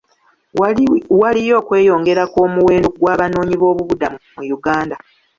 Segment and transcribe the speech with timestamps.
[1.21, 4.95] Waliyo okweyongera kw'omuwendo gw'Abanoonyi boobubudamu mu Uganda.